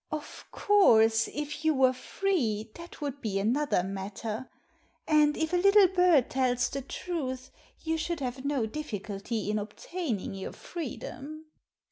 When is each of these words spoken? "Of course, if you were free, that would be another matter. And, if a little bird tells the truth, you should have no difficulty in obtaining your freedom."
"Of 0.11 0.45
course, 0.51 1.27
if 1.31 1.63
you 1.63 1.75
were 1.75 1.93
free, 1.93 2.71
that 2.73 3.01
would 3.01 3.21
be 3.21 3.37
another 3.37 3.83
matter. 3.83 4.49
And, 5.07 5.37
if 5.37 5.53
a 5.53 5.57
little 5.57 5.89
bird 5.89 6.27
tells 6.31 6.69
the 6.69 6.81
truth, 6.81 7.51
you 7.83 7.97
should 7.97 8.19
have 8.19 8.43
no 8.43 8.65
difficulty 8.65 9.47
in 9.51 9.59
obtaining 9.59 10.33
your 10.33 10.53
freedom." 10.53 11.45